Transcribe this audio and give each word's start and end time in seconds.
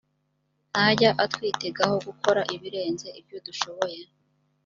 ntajya 0.71 1.09
atwitegaho 1.23 1.95
gukora 2.07 2.41
ibirenze 2.55 3.07
ibyo 3.19 3.37
dushoboye 3.45 3.99